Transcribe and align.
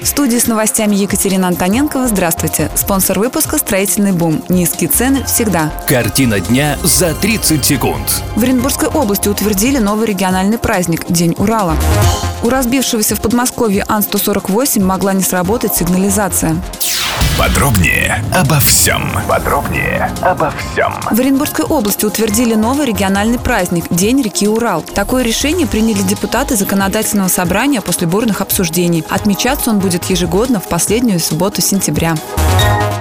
В 0.00 0.06
студии 0.06 0.38
с 0.38 0.46
новостями 0.46 0.94
Екатерина 0.94 1.48
Антоненкова. 1.48 2.06
Здравствуйте. 2.06 2.70
Спонсор 2.76 3.18
выпуска 3.18 3.58
«Строительный 3.58 4.12
бум». 4.12 4.42
Низкие 4.48 4.88
цены 4.88 5.24
всегда. 5.24 5.72
Картина 5.88 6.38
дня 6.38 6.78
за 6.84 7.14
30 7.14 7.64
секунд. 7.64 8.22
В 8.36 8.42
Оренбургской 8.42 8.88
области 8.88 9.28
утвердили 9.28 9.78
новый 9.78 10.06
региональный 10.06 10.58
праздник– 10.58 11.06
День 11.08 11.34
Урала. 11.38 11.76
У 12.44 12.48
разбившегося 12.48 13.16
в 13.16 13.20
Подмосковье 13.20 13.84
Ан-148 13.88 14.80
могла 14.80 15.12
не 15.12 15.22
сработать 15.22 15.74
сигнализация. 15.74 16.56
Подробнее 17.38 18.24
обо 18.34 18.58
всем. 18.58 19.12
Подробнее 19.28 20.10
обо 20.22 20.50
всем. 20.50 20.92
В 21.08 21.20
Оренбургской 21.20 21.64
области 21.64 22.04
утвердили 22.04 22.54
новый 22.56 22.84
региональный 22.84 23.38
праздник– 23.38 23.84
День 23.90 24.20
реки 24.22 24.48
Урал. 24.48 24.82
Такое 24.82 25.22
решение 25.22 25.68
приняли 25.68 26.02
депутаты 26.02 26.56
законодательного 26.56 27.28
собрания 27.28 27.80
после 27.80 28.08
бурных 28.08 28.40
обсуждений. 28.40 29.04
Отмечаться 29.08 29.70
он 29.70 29.78
будет 29.78 30.06
ежегодно 30.06 30.58
в 30.58 30.68
последнюю 30.68 31.20
субботу 31.20 31.62
сентября. 31.62 32.16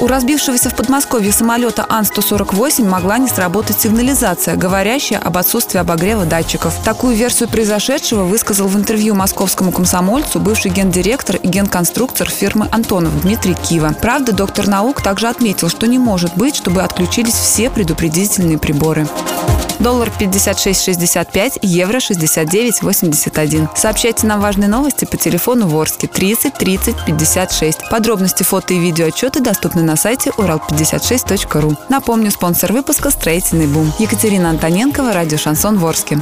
У 0.00 0.08
разбившегося 0.08 0.70
в 0.70 0.74
Подмосковье 0.74 1.32
самолета 1.32 1.86
Ан-148 1.88 2.84
могла 2.84 3.18
не 3.18 3.28
сработать 3.28 3.80
сигнализация, 3.80 4.56
говорящая 4.56 5.20
об 5.20 5.38
отсутствии 5.38 5.78
обогрева 5.78 6.24
датчиков. 6.24 6.74
Такую 6.84 7.14
версию 7.14 7.48
произошедшего 7.48 8.24
высказал 8.24 8.66
в 8.66 8.76
интервью 8.76 9.14
московскому 9.14 9.70
комсомольцу 9.70 10.40
бывший 10.40 10.72
гендиректор 10.72 11.36
и 11.36 11.46
генконструктор 11.46 12.28
фирмы 12.28 12.68
«Антонов» 12.72 13.20
Дмитрий 13.22 13.54
Кива. 13.54 13.94
Правда, 14.00 14.23
доктор 14.32 14.66
наук 14.68 15.02
также 15.02 15.28
отметил, 15.28 15.68
что 15.68 15.86
не 15.86 15.98
может 15.98 16.36
быть, 16.36 16.56
чтобы 16.56 16.82
отключились 16.82 17.34
все 17.34 17.70
предупредительные 17.70 18.58
приборы. 18.58 19.06
Доллар 19.80 20.10
56.65, 20.18 21.58
евро 21.62 21.98
69.81. 21.98 23.68
Сообщайте 23.76 24.26
нам 24.26 24.40
важные 24.40 24.68
новости 24.68 25.04
по 25.04 25.16
телефону 25.16 25.66
Ворске 25.66 26.06
30 26.06 26.54
30 26.54 27.04
56. 27.04 27.90
Подробности 27.90 28.42
фото 28.42 28.74
и 28.74 28.78
видео 28.78 29.06
отчеты 29.06 29.40
доступны 29.40 29.82
на 29.82 29.96
сайте 29.96 30.30
урал56.ру. 30.30 31.76
Напомню, 31.88 32.30
спонсор 32.30 32.72
выпуска 32.72 33.10
«Строительный 33.10 33.66
бум». 33.66 33.92
Екатерина 33.98 34.50
Антоненкова, 34.50 35.12
радио 35.12 35.38
«Шансон 35.38 35.78
Ворске». 35.78 36.20